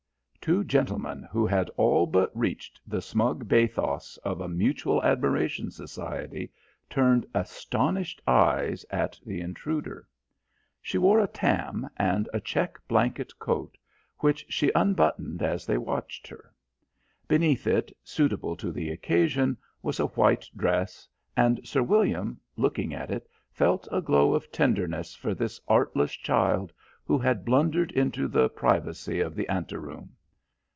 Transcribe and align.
Two 0.43 0.63
gentlemen 0.63 1.27
who 1.31 1.45
had 1.45 1.69
all 1.77 2.07
but 2.07 2.35
reached 2.35 2.81
the 2.87 2.99
smug 2.99 3.47
bathos 3.47 4.17
of 4.23 4.41
a 4.41 4.49
mutual 4.49 4.99
admiration 5.03 5.69
society 5.69 6.51
turned 6.89 7.27
astonished 7.35 8.23
eyes 8.27 8.83
at 8.89 9.19
the 9.23 9.39
intruder. 9.39 10.07
She 10.81 10.97
wore 10.97 11.19
a 11.19 11.27
tam, 11.27 11.87
and 11.95 12.27
a 12.33 12.39
check 12.39 12.79
blanket 12.87 13.37
coat, 13.37 13.77
which 14.17 14.43
she 14.49 14.71
unbuttoned 14.73 15.43
as 15.43 15.67
they 15.67 15.77
watched 15.77 16.27
her. 16.29 16.51
Beneath 17.27 17.67
it, 17.67 17.95
suitable 18.03 18.55
to 18.55 18.71
the 18.71 18.89
occasion, 18.89 19.55
was 19.83 19.99
a 19.99 20.07
white 20.07 20.49
dress, 20.57 21.07
and 21.37 21.59
Sir 21.67 21.83
William, 21.83 22.39
looking 22.57 22.95
at 22.95 23.11
it, 23.11 23.29
felt 23.51 23.87
a 23.91 24.01
glow 24.01 24.33
of 24.33 24.51
tenderness 24.51 25.13
for 25.13 25.35
this 25.35 25.61
artless 25.67 26.13
child 26.13 26.73
who 27.05 27.19
had 27.19 27.45
blundered 27.45 27.91
into 27.91 28.27
the 28.27 28.49
privacy 28.49 29.19
of 29.19 29.35
the 29.35 29.47
ante 29.47 29.75
room. 29.75 30.13